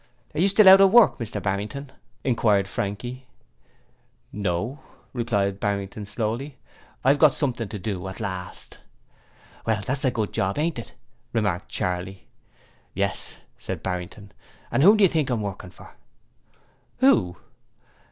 'Are 0.33 0.39
you 0.39 0.47
still 0.47 0.67
out 0.67 0.81
of 0.81 0.91
work, 0.91 1.19
Mr 1.19 1.39
Barrington?' 1.39 1.91
inquired 2.23 2.67
Frankie. 2.67 3.27
'No,' 4.31 4.79
replied 5.13 5.59
Barrington 5.59 6.07
slowly. 6.07 6.57
'I've 7.03 7.19
got 7.19 7.35
something 7.35 7.69
to 7.69 7.77
do 7.77 8.07
at 8.07 8.19
last.' 8.19 8.79
'Well, 9.63 9.83
that's 9.85 10.03
a 10.03 10.09
good 10.09 10.33
job, 10.33 10.57
ain't 10.57 10.79
it?' 10.79 10.95
remarked 11.33 11.69
Charley. 11.69 12.27
'Yes,' 12.95 13.35
said 13.59 13.83
Barrington. 13.83 14.31
'And 14.71 14.81
whom 14.81 14.97
do 14.97 15.03
you 15.03 15.07
think 15.07 15.29
I'm 15.29 15.41
working 15.43 15.69
for?' 15.69 15.91
'Who?' 16.97 17.37